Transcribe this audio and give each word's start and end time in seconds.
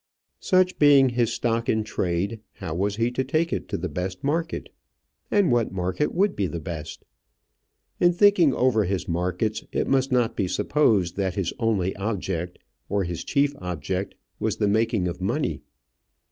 Such 0.39 0.79
being 0.79 1.09
his 1.09 1.31
stock 1.31 1.69
in 1.69 1.83
trade, 1.83 2.39
how 2.53 2.73
was 2.73 2.95
he 2.95 3.11
to 3.11 3.23
take 3.23 3.53
it 3.53 3.67
to 3.67 3.77
the 3.77 3.87
best 3.87 4.23
market? 4.23 4.69
and 5.29 5.51
what 5.51 5.71
market 5.71 6.11
would 6.11 6.35
be 6.35 6.47
the 6.47 6.59
best? 6.59 7.05
In 7.99 8.11
thinking 8.11 8.51
over 8.51 8.85
his 8.85 9.07
markets, 9.07 9.63
it 9.71 9.85
must 9.87 10.11
not 10.11 10.35
be 10.35 10.47
supposed 10.47 11.17
that 11.17 11.35
his 11.35 11.53
only 11.59 11.95
object, 11.97 12.57
or 12.89 13.03
his 13.03 13.23
chief 13.23 13.53
object, 13.59 14.15
was 14.39 14.57
the 14.57 14.67
making 14.67 15.07
of 15.07 15.21
money. 15.21 15.61